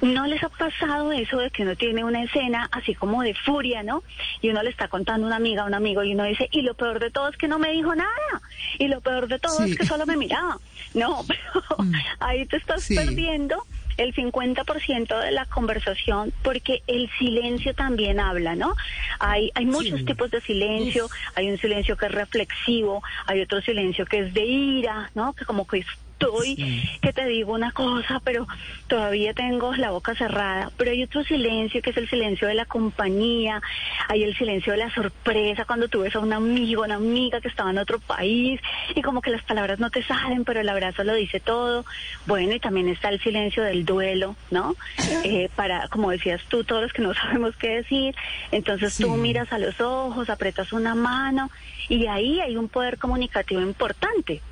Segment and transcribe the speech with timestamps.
[0.00, 3.82] ¿no les ha pasado eso de que uno tiene una escena así como de furia,
[3.82, 4.02] ¿no?
[4.40, 6.62] Y uno le está contando a una amiga, a un amigo, y uno dice, y
[6.62, 8.42] lo peor de todo es que no me dijo nada,
[8.78, 9.72] y lo peor de todo Sí.
[9.72, 10.58] es que solo me miraba.
[10.94, 11.76] No, pero
[12.20, 12.94] ahí te estás Sí.
[12.94, 13.64] perdiendo
[13.96, 18.76] el 50% de la conversación porque el silencio también habla, ¿no?
[19.18, 20.04] Hay, hay muchos Sí.
[20.06, 24.44] tipos de silencio, hay un silencio que es reflexivo, hay otro silencio que es de
[24.44, 25.32] ira, ¿no?
[25.32, 25.84] Que como que
[26.18, 28.46] estoy, que te digo una cosa, pero
[28.88, 32.64] todavía tengo la boca cerrada, pero hay otro silencio que es el silencio de la
[32.64, 33.62] compañía,
[34.08, 37.48] hay el silencio de la sorpresa cuando tú ves a un amigo, una amiga que
[37.48, 38.60] estaba en otro país
[38.94, 41.84] y como que las palabras no te salen, pero el abrazo lo dice todo.
[42.26, 44.74] Bueno, y también está el silencio del duelo, ¿no?
[45.24, 48.14] Eh, para, como decías tú, todos los que no sabemos qué decir,
[48.50, 51.50] entonces tú miras a los ojos, apretas una mano
[51.88, 54.42] y ahí hay un poder comunicativo importante.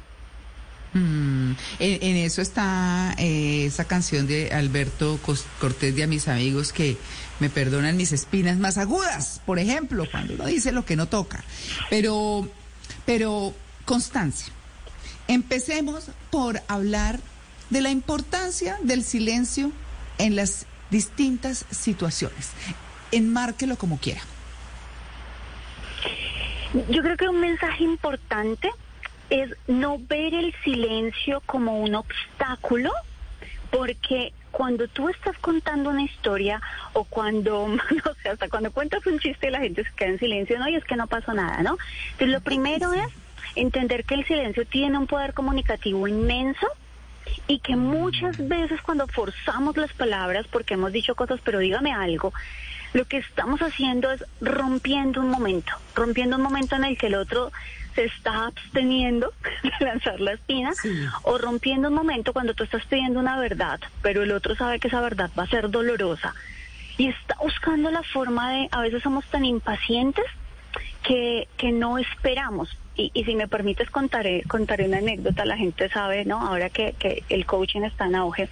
[0.97, 5.21] Mm, en, eso está eh, esa canción de Alberto
[5.61, 6.97] Cortés de A mis amigos que
[7.39, 11.45] me perdonan mis espinas más agudas, por ejemplo, cuando uno dice lo que no toca.
[11.91, 12.49] Pero,
[13.05, 13.53] pero,
[13.85, 14.55] Constancia,
[15.29, 17.21] empecemos por hablar
[17.69, 19.73] de la importancia del silencio
[20.17, 22.53] en las distintas situaciones.
[23.13, 24.23] Enmárquelo como quiera.
[26.89, 28.71] Yo creo que un mensaje importante
[29.31, 32.93] es no ver el silencio como un obstáculo,
[33.71, 39.19] porque cuando tú estás contando una historia o cuando, no sé, hasta cuando cuentas un
[39.19, 41.63] chiste y la gente se queda en silencio, no, y es que no pasó nada,
[41.63, 41.77] ¿no?
[42.13, 43.09] Entonces lo primero es
[43.55, 46.67] entender que el silencio tiene un poder comunicativo inmenso
[47.49, 52.33] y que muchas veces cuando forzamos las palabras, porque hemos dicho cosas, pero dígame algo,
[52.93, 57.17] lo que estamos haciendo es rompiendo un momento, rompiendo un momento en el que el
[57.17, 57.53] otro
[57.97, 59.33] se está absteniendo
[59.81, 60.95] de lanzar la espina, Sí.
[61.25, 64.87] o rompiendo un momento cuando tú estás pidiendo una verdad, pero el otro sabe que
[64.87, 66.33] esa verdad va a ser dolorosa
[66.99, 70.25] y está buscando la forma de, a veces somos tan impacientes
[71.03, 72.69] que, que no esperamos.
[72.99, 76.41] Y, y si me permites contaré, contaré una anécdota, la gente sabe, ¿no?
[76.41, 78.49] Ahora que, que el coaching está en auge,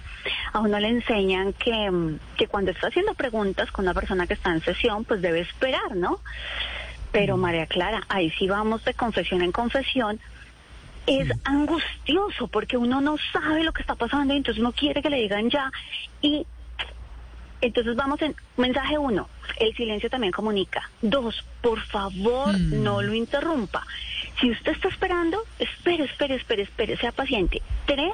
[0.53, 1.89] a uno le enseñan que,
[2.37, 5.95] que cuando está haciendo preguntas con una persona que está en sesión, pues debe esperar,
[5.95, 6.19] ¿no?
[7.19, 10.19] Pero María Clara, ahí sí vamos de confesión en confesión,
[11.07, 15.09] es angustioso porque uno no sabe lo que está pasando y entonces uno quiere que
[15.09, 15.71] le digan ya.
[16.21, 16.45] Y
[17.61, 20.89] entonces vamos en mensaje uno, el silencio también comunica.
[21.01, 22.83] Dos, por favor, Mm.
[22.83, 23.85] no lo interrumpa.
[24.39, 27.61] Si usted está esperando, espere, espere, espere, espere, sea paciente.
[27.85, 28.11] Tres,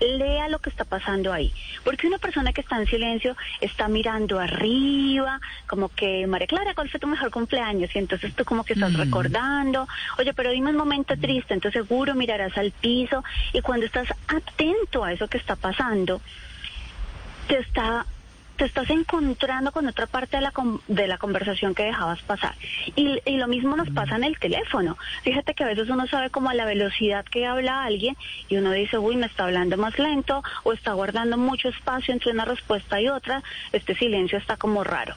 [0.00, 1.52] lea lo que está pasando ahí.
[1.84, 6.88] Porque una persona que está en silencio está mirando arriba, como que, María Clara, ¿cuál
[6.88, 7.90] fue tu mejor cumpleaños?
[7.94, 8.96] Y entonces tú como que estás Mm.
[8.96, 9.88] recordando,
[10.18, 13.22] oye, pero dime un momento triste, entonces seguro mirarás al piso
[13.52, 16.20] y cuando estás atento a eso que está pasando,
[17.48, 18.06] te está
[18.56, 20.52] te estás encontrando con otra parte de la
[20.88, 22.54] de la conversación que dejabas pasar.
[22.96, 24.96] Y, y lo mismo nos pasa en el teléfono.
[25.24, 28.16] Fíjate que a veces uno sabe como a la velocidad que habla alguien
[28.48, 32.30] y uno dice uy me está hablando más lento o está guardando mucho espacio entre
[32.32, 33.42] una respuesta y otra
[33.72, 35.14] este silencio está como raro.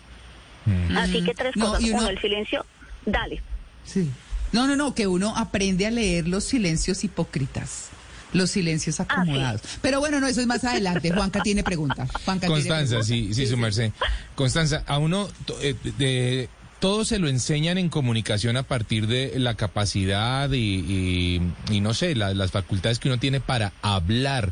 [0.97, 1.83] Así que tres No, cosas.
[1.83, 2.65] uno- uno el silencio
[3.05, 3.41] dale.
[3.83, 4.09] Sí.
[4.51, 7.89] No, no, no, que uno aprende a leer los silencios hipócritas,
[8.35, 9.61] los silencios acomodados.
[9.81, 11.11] Pero bueno, no, eso es más adelante.
[11.11, 12.07] Juanca tiene pregunta.
[12.25, 13.07] Juanca tiene Constanza, pregunta.
[13.07, 13.91] sí, sí, su merced.
[14.35, 15.27] Constanza, a uno
[15.61, 16.49] eh, de,
[16.79, 21.41] todo se lo enseñan en comunicación a partir de la capacidad y,
[21.71, 24.51] y- no sé, la- las facultades que uno tiene para hablar.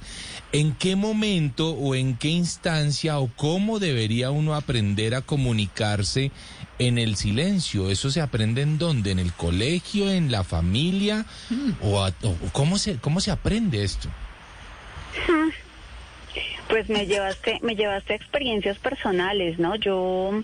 [0.52, 6.32] ¿En qué momento o en qué instancia o cómo debería uno aprender a comunicarse
[6.80, 7.90] en el silencio?
[7.90, 9.12] ¿Eso se aprende en dónde?
[9.12, 11.26] ¿En el colegio, en la familia?
[11.82, 12.14] ¿O, a-
[12.52, 14.10] cómo, se, cómo se aprende esto?
[16.70, 19.76] Pues me llevaste, me llevaste experiencias personales, ¿no?
[19.76, 20.42] Yo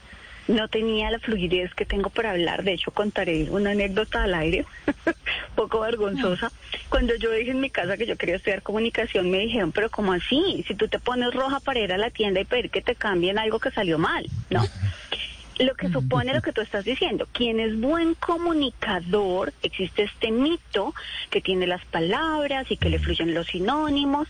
[0.50, 2.64] no tenía la fluidez que tengo para hablar.
[2.64, 4.66] De hecho, contaré una anécdota al aire,
[5.56, 6.52] poco vergonzosa.
[6.90, 10.12] Cuando yo dije en mi casa que yo quería estudiar comunicación, me dijeron, pero ¿cómo
[10.12, 10.66] así?
[10.68, 13.38] Si tú te pones roja para ir a la tienda y pedir que te cambien
[13.38, 14.64] algo que salió mal, ¿no?
[15.60, 17.28] Lo que supone lo que tú estás diciendo.
[17.34, 20.94] Quien es buen comunicador, existe este mito
[21.30, 24.30] que tiene las palabras y que le fluyen los sinónimos.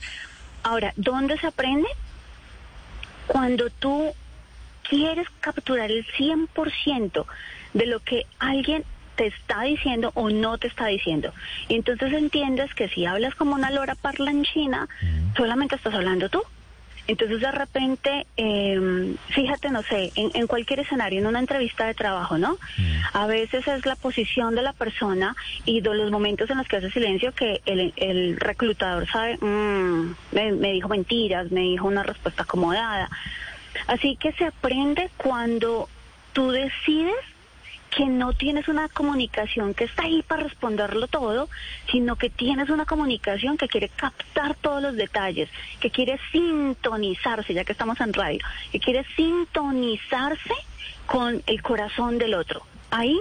[0.64, 1.88] Ahora, ¿dónde se aprende?
[3.28, 4.12] Cuando tú
[4.90, 7.26] quieres capturar el 100%
[7.74, 8.84] de lo que alguien
[9.16, 11.34] te está diciendo o no te está diciendo.
[11.68, 14.88] Y entonces entiendes que si hablas como una lora parlanchina,
[15.36, 16.42] solamente estás hablando tú.
[17.10, 21.96] Entonces de repente, eh, fíjate, no sé, en, en, cualquier escenario, en una entrevista de
[21.96, 22.58] trabajo, ¿no?
[23.14, 25.36] A veces es la posición de la persona
[25.66, 30.14] y de los momentos en los que hace silencio que el, el reclutador sabe, mmm,
[30.32, 33.10] me, me dijo mentiras, me dijo una respuesta acomodada.
[33.88, 35.90] Así que se aprende cuando
[36.34, 37.16] tú decides
[37.90, 41.50] que no tienes una comunicación que está ahí para responderlo todo,
[41.92, 45.50] sino que tienes una comunicación que quiere captar todos los detalles,
[45.80, 48.40] que quiere sintonizarse, ya que estamos en radio,
[48.72, 50.54] que quiere sintonizarse
[51.08, 52.62] con el corazón del otro.
[52.92, 53.20] Ahí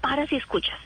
[0.00, 0.78] paras y escuchas.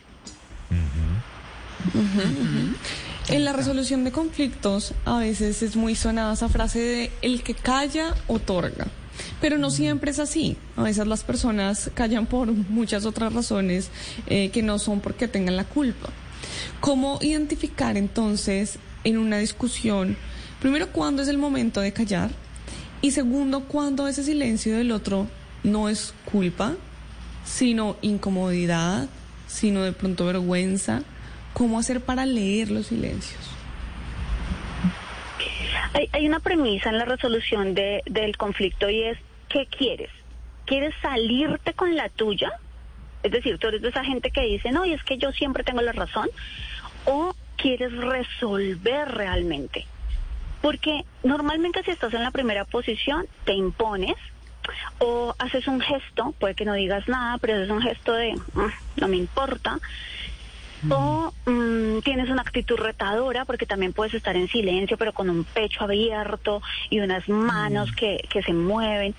[3.29, 7.55] En la resolución de conflictos a veces es muy sonada esa frase de el que
[7.55, 8.89] calla otorga.
[9.41, 10.57] Pero no siempre es así.
[10.77, 13.91] A veces las personas callan por muchas otras razones
[14.27, 16.11] eh, que no son porque tengan la culpa.
[16.81, 20.17] ¿Cómo identificar entonces en una discusión,
[20.61, 22.31] primero, cuándo es el momento de callar?
[23.01, 25.27] Y segundo, cuándo ese silencio del otro
[25.65, 26.75] no es culpa,
[27.45, 29.09] sino incomodidad,
[29.49, 31.03] sino de pronto vergüenza.
[31.53, 33.62] ¿Cómo hacer para leer los silencios?
[35.95, 39.19] Hay, hay una premisa en la resolución de, del conflicto y es,
[39.49, 40.11] ¿qué quieres?
[40.65, 42.51] ¿Quieres salirte con la tuya?
[43.23, 45.65] Es decir, tú eres de esa gente que dice, no, y es que yo siempre
[45.65, 46.29] tengo la razón.
[47.05, 49.87] ¿O quieres resolver realmente?
[50.61, 54.17] Porque normalmente si estás en la primera posición, te impones
[54.99, 59.01] o haces un gesto, puede que no digas nada, pero haces un gesto de, mm,
[59.01, 59.79] no me importa.
[60.91, 65.45] O mmm, tienes una actitud retadora porque también puedes estar en silencio pero con un
[65.45, 69.15] pecho abierto y unas manos que, que se mueven.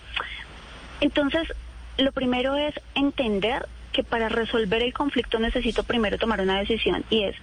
[1.00, 1.54] Entonces,
[1.98, 7.24] lo primero es entender que para resolver el conflicto necesito primero tomar una decisión y
[7.24, 7.36] es,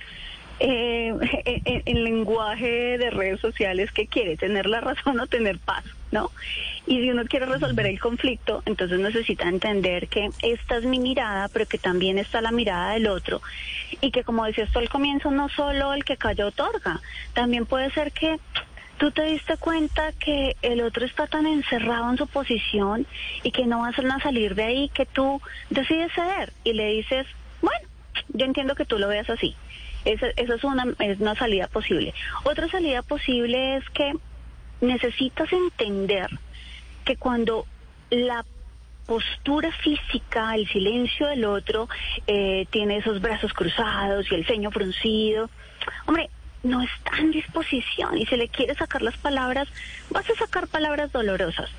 [0.58, 1.14] eh,
[1.64, 4.36] en, en, lenguaje de redes sociales, ¿qué quiere?
[4.36, 5.84] ¿Tener la razón o tener paz?
[6.10, 6.30] ¿No?
[6.86, 11.48] Y si uno quiere resolver el conflicto, entonces necesita entender que esta es mi mirada,
[11.48, 13.40] pero que también está la mirada del otro.
[14.00, 17.00] Y que como decías tú al comienzo, no solo el que calla otorga,
[17.32, 18.40] también puede ser que
[19.00, 23.06] tú te diste cuenta que el otro está tan encerrado en su posición
[23.42, 25.40] y que no vas a salir de ahí que tú
[25.70, 27.26] decides ceder y le dices,
[27.62, 27.88] bueno,
[28.28, 29.56] yo entiendo que tú lo veas así.
[30.04, 32.12] Esa, esa es, una, es una salida posible.
[32.44, 34.12] Otra salida posible es que
[34.80, 36.28] necesitas entender
[37.04, 37.66] que cuando
[38.10, 38.44] la
[39.06, 41.88] postura física, el silencio del otro,
[42.26, 45.50] eh, tiene esos brazos cruzados y el ceño fruncido,
[46.06, 46.30] hombre,
[46.62, 49.68] no está en disposición y si le quiere sacar las palabras,
[50.10, 51.70] vas a sacar palabras dolorosas.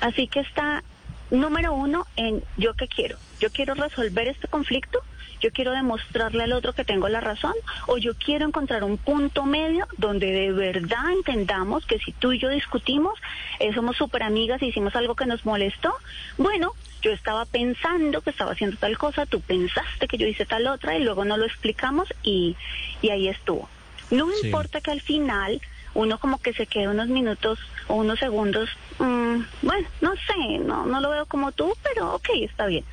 [0.00, 0.82] Así que está
[1.30, 3.16] número uno en yo qué quiero.
[3.40, 5.02] Yo quiero resolver este conflicto,
[5.42, 7.52] yo quiero demostrarle al otro que tengo la razón
[7.88, 12.38] o yo quiero encontrar un punto medio donde de verdad entendamos que si tú y
[12.38, 13.18] yo discutimos,
[13.58, 15.92] eh, somos súper amigas y hicimos algo que nos molestó,
[16.38, 16.72] bueno,
[17.02, 20.96] yo estaba pensando que estaba haciendo tal cosa, tú pensaste que yo hice tal otra
[20.96, 22.56] y luego no lo explicamos y,
[23.02, 23.68] y ahí estuvo.
[24.10, 24.46] No sí.
[24.46, 25.60] importa que al final
[25.94, 30.86] uno como que se quede unos minutos o unos segundos, mmm, bueno, no sé, no,
[30.86, 32.84] no lo veo como tú, pero ok, está bien.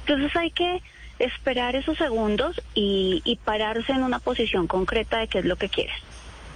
[0.00, 0.82] Entonces hay que
[1.18, 5.68] esperar esos segundos y, y pararse en una posición concreta de qué es lo que
[5.68, 5.94] quieres.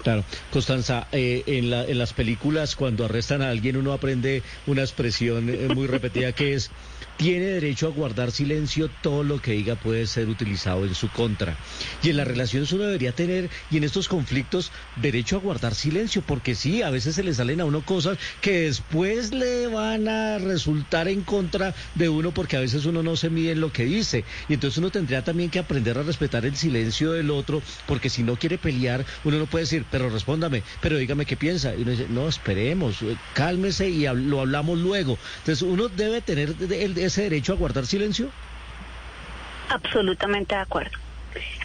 [0.02, 4.82] Claro, Constanza, eh, en, la, en las películas cuando arrestan a alguien uno aprende una
[4.82, 6.70] expresión eh, muy repetida que es
[7.18, 11.56] tiene derecho a guardar silencio, todo lo que diga puede ser utilizado en su contra.
[12.02, 16.22] Y en las relaciones uno debería tener, y en estos conflictos, derecho a guardar silencio,
[16.22, 20.38] porque sí, a veces se le salen a uno cosas que después le van a
[20.38, 23.84] resultar en contra de uno, porque a veces uno no se mide en lo que
[23.84, 24.24] dice.
[24.48, 28.22] Y entonces uno tendría también que aprender a respetar el silencio del otro, porque si
[28.22, 31.74] no quiere pelear, uno no puede decir, pero respóndame, pero dígame qué piensa.
[31.74, 32.98] Y uno dice, no, esperemos,
[33.34, 35.18] cálmese y lo hablamos luego.
[35.38, 38.30] Entonces uno debe tener el ese derecho a guardar silencio?
[39.68, 40.96] Absolutamente de acuerdo.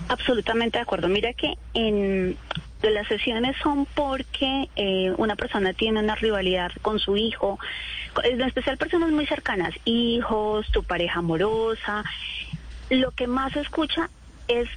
[0.10, 1.08] Absolutamente de acuerdo.
[1.08, 2.38] Mira que en
[2.82, 7.60] las sesiones son porque eh, una persona tiene una rivalidad con su hijo,
[8.24, 12.04] en especial personas muy cercanas, hijos, tu pareja amorosa.
[12.90, 14.10] Lo que más se escucha
[14.48, 14.68] es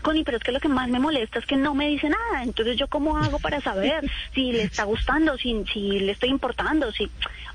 [0.00, 2.42] Connie, pero es que lo que más me molesta es que no me dice nada.
[2.42, 6.92] Entonces, ¿yo cómo hago para saber si le está gustando, si, si le estoy importando?
[6.92, 7.10] Si,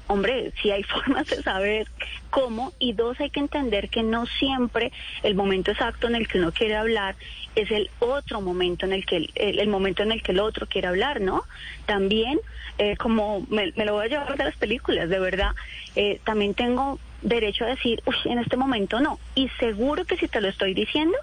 [0.08, 1.88] hombre, si hay formas de saber
[2.30, 2.74] cómo.
[2.80, 4.92] Y dos, hay que entender que no siempre
[5.24, 7.16] el momento exacto en el que uno quiere hablar
[7.56, 10.68] es el otro momento en el que el, el momento en el que el otro
[10.68, 11.44] quiere hablar, ¿no?
[11.86, 12.40] También,
[12.78, 15.52] eh, como me, me, lo voy a llevar de las películas, de verdad,
[15.96, 19.20] eh, también tengo derecho a decir, uy, en este momento no.
[19.36, 21.18] Y seguro que si te lo estoy diciendo,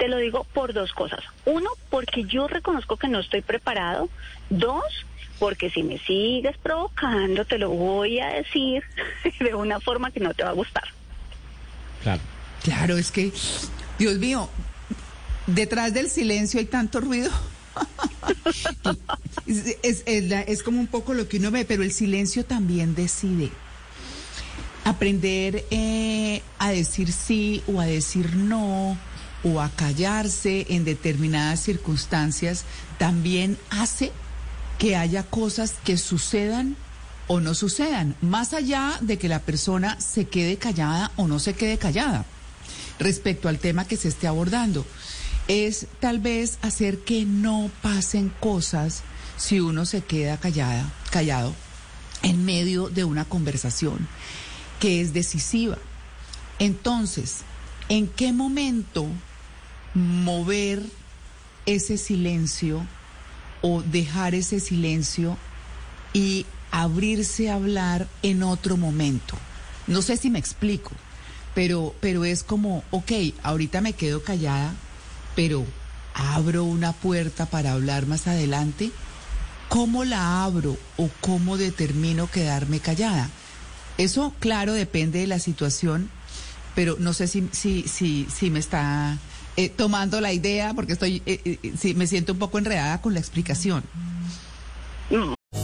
[0.00, 1.20] te lo digo por dos cosas.
[1.44, 4.08] Uno, porque yo reconozco que no estoy preparado.
[4.48, 4.82] Dos,
[5.38, 8.82] porque si me sigues provocando, te lo voy a decir
[9.40, 10.84] de una forma que no te va a gustar.
[12.02, 12.22] Claro.
[12.62, 13.30] Claro, es que,
[13.98, 14.48] Dios mío,
[15.46, 17.30] detrás del silencio hay tanto ruido.
[19.46, 22.94] es, es, es, es, como un poco lo que uno ve, pero el silencio también
[22.94, 23.50] decide.
[24.84, 28.98] Aprender eh, a decir sí o a decir no
[29.44, 32.64] o a callarse en determinadas circunstancias
[32.98, 34.12] también hace
[34.78, 36.76] que haya cosas que sucedan
[37.26, 41.54] o no sucedan, más allá de que la persona se quede callada o no se
[41.54, 42.24] quede callada
[42.98, 44.84] respecto al tema que se esté abordando.
[45.48, 49.02] Es tal vez hacer que no pasen cosas
[49.36, 51.54] si uno se queda callada, callado
[52.22, 54.06] en medio de una conversación
[54.80, 55.78] que es decisiva.
[56.58, 57.38] Entonces,
[57.88, 59.06] ¿en qué momento
[59.94, 60.82] mover
[61.66, 62.86] ese silencio
[63.62, 65.36] o dejar ese silencio
[66.12, 69.36] y abrirse a hablar en otro momento.
[69.86, 70.92] No sé si me explico,
[71.54, 74.74] pero, pero es como, ok, ahorita me quedo callada,
[75.34, 75.64] pero
[76.14, 78.90] abro una puerta para hablar más adelante.
[79.68, 83.30] ¿Cómo la abro o cómo determino quedarme callada?
[83.98, 86.10] Eso, claro, depende de la situación,
[86.74, 89.18] pero no sé si, si, si, si me está
[89.60, 93.12] eh, tomando la idea porque estoy, eh, eh, sí, me siento un poco enredada con
[93.12, 93.82] la explicación.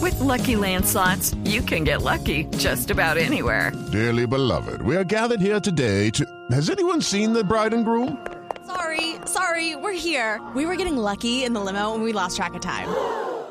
[0.03, 3.73] With lucky landslots, you can get lucky just about anywhere.
[3.93, 6.25] Dearly beloved, we are gathered here today to.
[6.51, 8.19] Has anyone seen the bride and groom?
[8.67, 10.41] Sorry, sorry, we're here.
[10.55, 12.89] We were getting lucky in the limo and we lost track of time.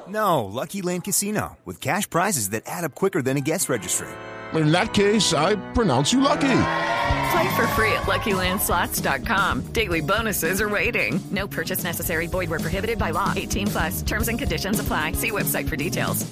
[0.08, 4.10] No, Lucky Land Casino with cash prizes that add up quicker than a guest registry.
[4.54, 6.94] In that case, I pronounce you lucky.
[7.36, 9.74] Play for free at LuckyLandSlots.com.
[9.74, 11.20] Daily bonuses are waiting.
[11.32, 12.28] No purchase necessary.
[12.28, 13.34] Void were prohibited by law.
[13.36, 14.02] 18 plus.
[14.04, 15.12] Terms and conditions apply.
[15.14, 16.26] See website for details.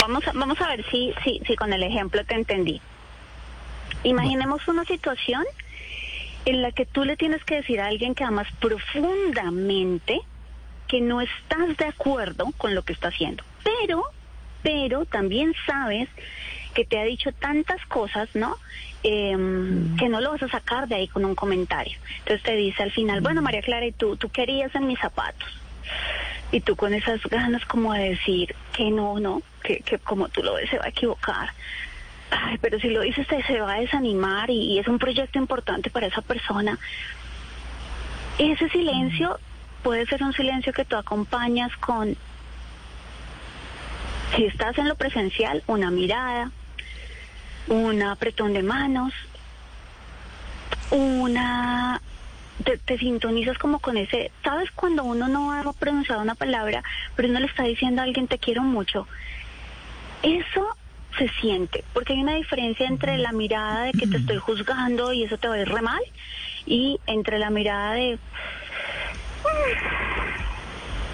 [0.00, 2.80] Vamos a, vamos a ver si, si, si con el ejemplo te entendí.
[4.02, 5.44] Imaginemos una situación
[6.44, 10.18] en la que tú le tienes que decir a alguien que amas profundamente
[10.88, 13.44] que no estás de acuerdo con lo que está haciendo.
[13.62, 14.02] Pero,
[14.64, 16.08] pero también sabes
[16.74, 18.56] que te ha dicho tantas cosas, ¿no?
[19.02, 19.36] Eh,
[19.98, 21.96] que no lo vas a sacar de ahí con un comentario.
[22.20, 25.48] Entonces te dice al final, bueno, María Clara, ¿y tú, tú querías en mis zapatos?
[26.50, 30.42] Y tú con esas ganas como de decir que no, no, que, que como tú
[30.42, 31.50] lo ves se va a equivocar.
[32.30, 35.38] Ay, pero si lo dices te, se va a desanimar y, y es un proyecto
[35.38, 36.78] importante para esa persona.
[38.38, 39.38] Ese silencio
[39.82, 42.16] puede ser un silencio que tú acompañas con,
[44.34, 46.50] si estás en lo presencial, una mirada,
[47.68, 49.12] un apretón de manos,
[50.90, 52.00] una...
[52.64, 56.82] Te, te, sintonizas como con ese, ¿sabes cuando uno no ha pronunciado una palabra,
[57.14, 59.06] pero uno le está diciendo a alguien te quiero mucho?
[60.24, 60.76] Eso
[61.16, 65.22] se siente, porque hay una diferencia entre la mirada de que te estoy juzgando y
[65.22, 66.02] eso te va a ir re mal,
[66.66, 68.18] y entre la mirada de...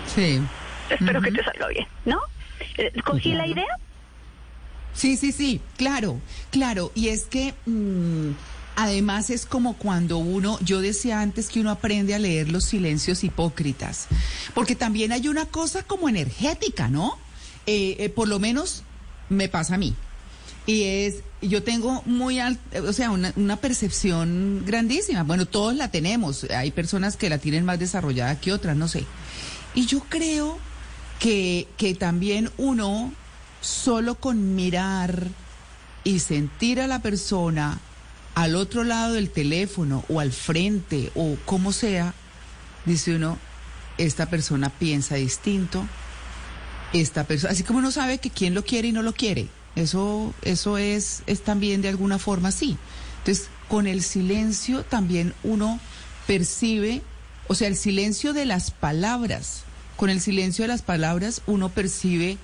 [0.06, 0.40] Sí.
[0.88, 1.25] Espero uh -huh.
[1.25, 2.21] que te salga bien, ¿no?
[3.04, 3.38] ¿Cogí Claro.
[3.38, 3.78] la idea?
[4.95, 6.93] Sí, sí, sí, claro, claro.
[6.95, 8.31] Y es que mm,
[8.76, 13.25] además es como cuando uno, yo decía antes que uno aprende a leer los silencios
[13.25, 14.07] hipócritas,
[14.54, 17.19] porque también hay una cosa como energética, ¿no?
[17.66, 18.83] Eh, eh, por lo menos
[19.28, 19.95] me pasa a mí.
[20.66, 25.23] Y es, yo tengo muy alta, o sea, una, una percepción grandísima.
[25.25, 26.45] Bueno, todos la tenemos.
[26.45, 29.04] Hay personas que la tienen más desarrollada que otras, no sé.
[29.75, 30.57] Y yo creo
[31.18, 33.12] que, que también uno,
[33.61, 35.28] solo con mirar
[36.04, 37.80] y sentir a la persona
[38.35, 42.14] al otro lado del teléfono o al frente o como sea,
[42.85, 43.38] dice uno,
[43.97, 45.87] esta persona piensa distinto,
[46.92, 50.35] esta persona, así como uno sabe que quién lo quiere y no lo quiere, eso,
[50.42, 52.76] eso es, es también de alguna forma así.
[53.18, 55.80] Entonces, con el silencio también uno
[56.26, 57.02] percibe,
[57.49, 59.62] o sea, el silencio de las palabras,
[59.97, 62.39] con el silencio de las palabras uno percibe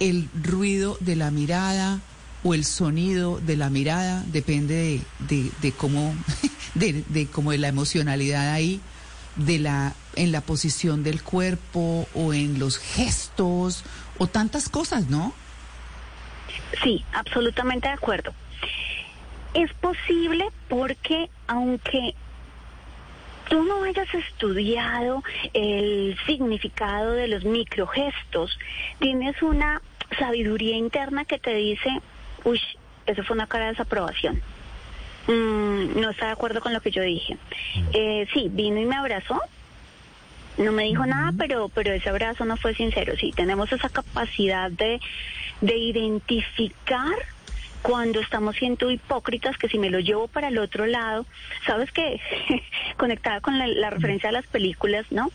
[0.00, 2.00] el ruido de la mirada
[2.44, 6.14] o el sonido de la mirada, depende de, de, de cómo,
[6.74, 8.80] de, de cómo de la emocionalidad ahí,
[9.36, 13.84] de la en la posición del cuerpo o en los gestos
[14.18, 15.32] o tantas cosas, ¿no?
[16.82, 18.34] Sí, absolutamente de acuerdo.
[19.54, 22.14] Es posible porque aunque
[23.52, 28.58] tú no hayas estudiado el significado de los microgestos,
[28.98, 29.82] tienes una
[30.18, 31.90] sabiduría interna que te dice,
[32.44, 32.58] uy,
[33.04, 34.40] eso fue una cara de desaprobación.
[35.26, 37.36] Mm, no está de acuerdo con lo que yo dije.
[37.92, 39.38] Eh, sí, vino y me abrazó.
[40.56, 43.16] No me dijo nada, pero, pero ese abrazo no fue sincero.
[43.18, 44.98] Sí, tenemos esa capacidad de,
[45.60, 47.16] de identificar
[47.82, 51.26] cuando estamos siendo hipócritas, que si me lo llevo para el otro lado,
[51.66, 52.20] sabes que
[52.96, 55.30] conectada con la, la referencia a las películas, ¿no?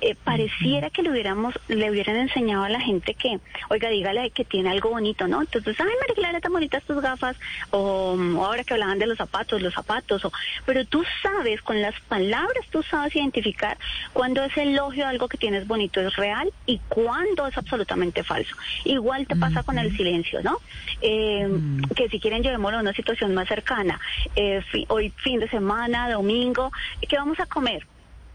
[0.00, 4.44] Eh, pareciera que le hubiéramos, le hubieran enseñado a la gente que, oiga, dígale que
[4.44, 5.40] tiene algo bonito, ¿no?
[5.40, 7.36] Entonces, ay, María Clara, tan bonitas tus gafas,
[7.70, 10.32] o, o ahora que hablaban de los zapatos, los zapatos, o,
[10.66, 13.78] pero tú sabes, con las palabras, tú sabes identificar
[14.12, 18.56] cuando ese elogio a algo que tienes bonito es real y cuando es absolutamente falso.
[18.84, 20.58] Igual te pasa con el silencio, ¿no?
[21.00, 21.48] Eh,
[21.94, 24.00] que si quieren llevémoslo a una situación más cercana.
[24.36, 26.70] Eh, fi- hoy fin de semana, domingo,
[27.08, 27.86] ¿qué vamos a comer?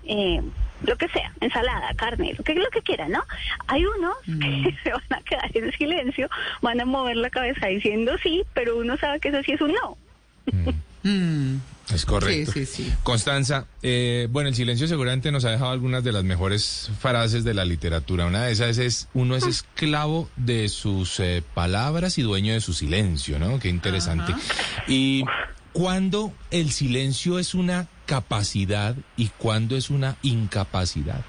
[0.06, 0.42] Eh,
[0.86, 3.24] lo que sea, ensalada, carne, lo que, lo que quieran, ¿no?
[3.68, 6.30] Hay unos que se van a quedar en silencio,
[6.62, 9.74] van a mover la cabeza diciendo sí, pero uno sabe que eso sí es un
[9.74, 9.98] no.
[11.04, 11.58] Mm.
[11.94, 12.52] Es correcto.
[12.52, 12.94] Sí, sí, sí.
[13.04, 17.54] Constanza, eh, bueno, el silencio seguramente nos ha dejado algunas de las mejores frases de
[17.54, 18.26] la literatura.
[18.26, 22.74] Una de esas es, uno es esclavo de sus eh, palabras y dueño de su
[22.74, 23.60] silencio, ¿no?
[23.60, 24.34] Qué interesante.
[24.88, 25.24] Y
[25.72, 31.24] cuándo el silencio es una capacidad y cuándo es una incapacidad.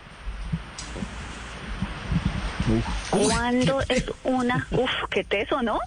[3.10, 5.78] Cuando es una, uf, qué teso, ¿no?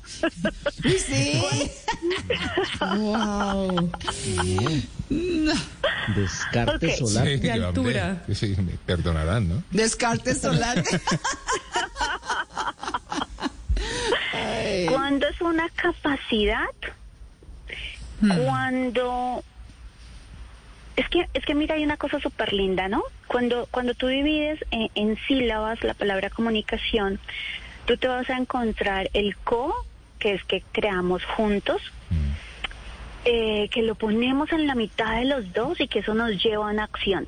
[0.84, 1.42] Sí.
[2.80, 3.92] Wow.
[6.16, 6.94] Descarte Ok.
[6.98, 7.26] solar.
[7.26, 8.24] De hombre, altura.
[8.34, 9.64] sí, me perdonarán, ¿no?
[9.72, 10.84] Descarte solar.
[14.90, 16.66] Cuando es una capacidad,
[18.46, 19.44] cuando
[21.02, 23.04] es que es que mira hay una cosa súper linda, ¿no?
[23.28, 27.20] Cuando cuando tú divides en, en sílabas la palabra comunicación,
[27.86, 29.74] tú te vas a encontrar el co,
[30.20, 31.82] que es que creamos juntos,
[33.26, 36.68] eh, que lo ponemos en la mitad de los dos y que eso nos lleva
[36.68, 37.28] a una acción.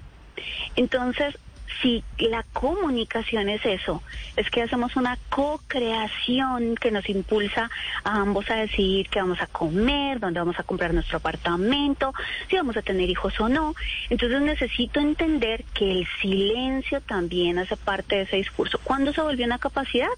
[0.75, 1.37] Entonces,
[1.81, 4.01] si la comunicación es eso,
[4.35, 7.69] es que hacemos una co-creación que nos impulsa
[8.03, 12.13] a ambos a decidir qué vamos a comer, dónde vamos a comprar nuestro apartamento,
[12.49, 13.75] si vamos a tener hijos o no.
[14.09, 18.79] Entonces necesito entender que el silencio también hace parte de ese discurso.
[18.83, 20.09] ¿Cuándo se volvió una capacidad?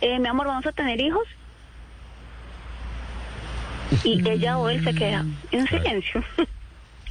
[0.00, 1.26] Eh, mi amor, ¿vamos a tener hijos?
[4.02, 6.24] Y ella o él se queda en silencio.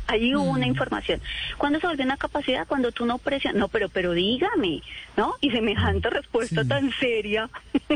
[0.07, 1.21] Allí hubo una información.
[1.57, 2.67] ¿Cuándo se volvió una capacidad?
[2.67, 4.81] Cuando tú no presionas, no, pero, pero dígame,
[5.15, 5.35] ¿no?
[5.41, 7.49] Y semejante respuesta tan seria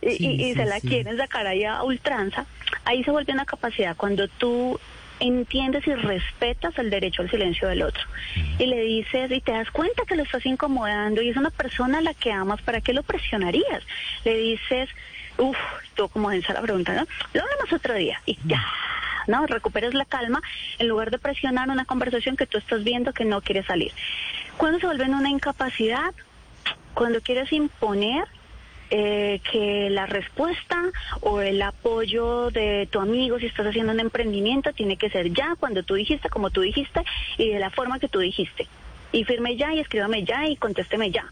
[0.00, 2.46] y, Sí, y- y sí, se la quieren sacar ahí a ultranza.
[2.84, 4.78] Ahí se vuelve una capacidad cuando tú
[5.20, 8.02] entiendes y respetas el derecho al silencio del otro.
[8.58, 11.98] Y le dices, y te das cuenta que lo estás incomodando y es una persona
[11.98, 13.84] a la que amas, ¿para qué lo presionarías?
[14.24, 14.88] Le dices,
[15.38, 15.56] uff,
[15.94, 17.06] tú como densa la pregunta, ¿no?
[17.34, 18.64] Lo hablamos otro día y ya.
[19.26, 19.46] ¿No?
[19.46, 20.42] Recuperes la calma
[20.78, 23.92] en lugar de presionar una conversación que tú estás viendo que no quiere salir.
[24.56, 26.12] ¿Cuándo se vuelve en una incapacidad?
[26.94, 28.24] Cuando quieres imponer
[28.90, 30.82] eh, que la respuesta
[31.22, 35.56] o el apoyo de tu amigo si estás haciendo un emprendimiento tiene que ser ya,
[35.58, 37.02] cuando tú dijiste, como tú dijiste
[37.38, 38.68] y de la forma que tú dijiste.
[39.10, 41.24] Y firme ya y escríbame ya y contésteme ya.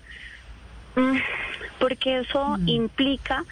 [0.97, 1.19] Mm,
[1.79, 3.45] Porque eso implica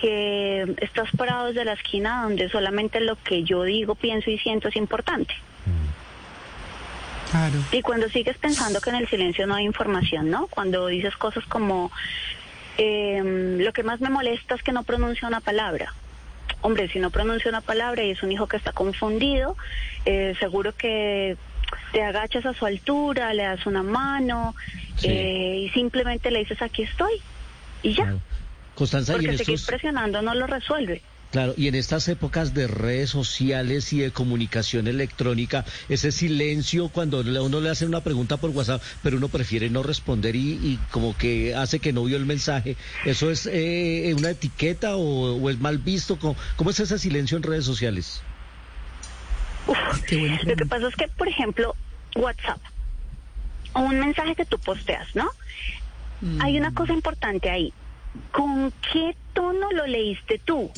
[0.00, 4.68] que estás parado desde la esquina donde solamente lo que yo digo, pienso y siento
[4.68, 5.34] es importante.
[7.30, 7.58] Claro.
[7.72, 10.46] Y cuando sigues pensando que en el silencio no hay información, ¿no?
[10.46, 11.90] Cuando dices cosas como,
[12.78, 15.92] eh, lo que más me molesta es que no pronuncia una palabra.
[16.62, 19.56] Hombre, si no pronuncia una palabra y es un hijo que está confundido,
[20.06, 21.36] eh, seguro que
[21.92, 24.54] te agachas a su altura, le das una mano
[24.98, 25.08] Sí.
[25.08, 27.20] eh, y simplemente le dices aquí estoy
[27.82, 28.04] y ya.
[28.04, 28.20] Claro.
[28.74, 31.02] Constanza, y en seguir estos, presionando no lo resuelve.
[31.32, 37.20] claro, y en estas épocas de redes sociales y de comunicación electrónica, ese silencio cuando
[37.20, 41.16] uno le hace una pregunta por WhatsApp, pero uno prefiere no responder y, y como
[41.16, 45.58] que hace que no vio el mensaje, ¿eso es eh, una etiqueta o, o es
[45.58, 46.18] mal visto?
[46.18, 48.22] ¿Cómo, cómo es ese silencio en redes sociales?
[49.66, 50.12] Uf,
[50.44, 51.74] Lo que pasa es que, por ejemplo,
[52.14, 52.60] WhatsApp
[53.72, 55.30] o un mensaje que tú posteas, ¿no?
[56.40, 57.72] Hay una cosa importante ahí.
[58.32, 60.70] ¿Con qué tono lo leíste tú?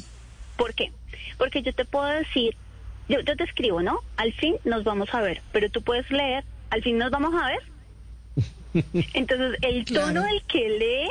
[0.57, 0.92] ¿Por qué?
[1.37, 2.57] Porque yo te puedo decir,
[3.09, 4.01] yo, yo te escribo, ¿no?
[4.16, 7.46] Al fin nos vamos a ver, pero tú puedes leer, al fin nos vamos a
[7.46, 8.85] ver.
[9.14, 11.11] Entonces, el tono del que lee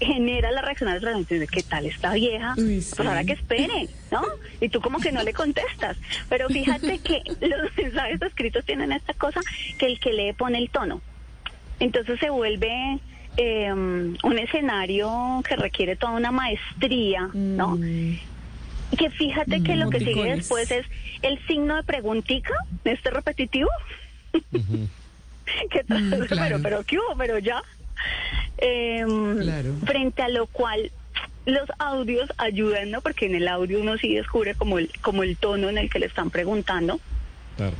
[0.00, 3.32] genera la reacción de la gente de qué tal esta vieja, Uy, pues ahora que
[3.32, 4.22] espere, ¿no?
[4.60, 5.96] Y tú como que no le contestas.
[6.28, 9.40] Pero fíjate que los mensajes escritos tienen esta cosa
[9.78, 11.00] que el que lee pone el tono.
[11.80, 12.98] Entonces se vuelve
[13.36, 17.78] eh, un escenario que requiere toda una maestría, ¿no?
[18.90, 20.86] Y que fíjate que lo que sigue después es
[21.22, 23.68] el signo de preguntica, este repetitivo.
[25.70, 26.58] que Mm, pero, claro.
[26.62, 27.16] pero, ¿qué hubo?
[27.16, 27.62] Pero ya.
[28.58, 29.74] Claro.
[29.84, 30.90] Frente a lo cual
[31.46, 33.00] los audios ayudan, ¿no?
[33.00, 35.98] Porque en el audio uno sí descubre como el, como el tono en el que
[35.98, 37.00] le están preguntando.
[37.56, 37.74] Claro.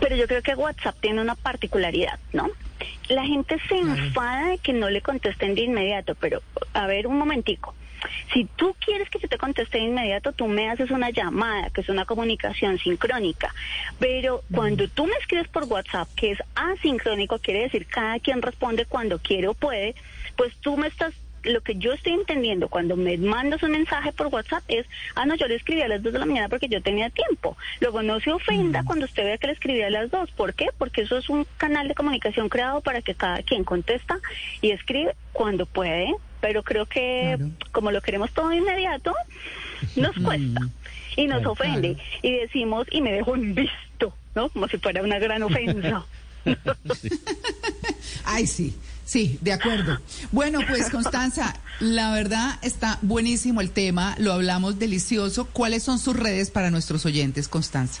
[0.00, 2.48] Pero yo creo que WhatsApp tiene una particularidad, ¿no?
[3.08, 6.42] La gente se enfada de que no le contesten de inmediato, pero
[6.72, 7.74] a ver un momentico.
[8.32, 11.80] Si tú quieres que yo te conteste de inmediato, tú me haces una llamada, que
[11.80, 13.54] es una comunicación sincrónica.
[13.98, 18.86] Pero cuando tú me escribes por WhatsApp, que es asincrónico, quiere decir cada quien responde
[18.86, 19.94] cuando quiere o puede,
[20.36, 24.26] pues tú me estás lo que yo estoy entendiendo cuando me mandas un mensaje por
[24.28, 26.82] WhatsApp es, ah, no, yo le escribí a las 2 de la mañana porque yo
[26.82, 27.56] tenía tiempo.
[27.80, 30.30] Luego no se ofenda cuando usted vea que le escribí a las 2.
[30.32, 30.68] ¿Por qué?
[30.76, 34.18] Porque eso es un canal de comunicación creado para que cada quien contesta
[34.60, 36.14] y escribe cuando puede.
[36.40, 37.50] Pero creo que Claro.
[37.72, 39.14] como lo queremos todo de inmediato,
[39.96, 40.60] nos cuesta
[41.16, 41.96] y nos Claro, ofende.
[42.22, 44.48] Y decimos, y me dejo en visto, ¿no?
[44.50, 46.04] Como si fuera una gran ofensa.
[48.24, 48.74] Ay, sí,
[49.04, 49.98] sí, de acuerdo.
[50.32, 55.46] Bueno, pues Constanza, la verdad está buenísimo el tema, lo hablamos delicioso.
[55.52, 58.00] ¿Cuáles son sus redes para nuestros oyentes, Constanza?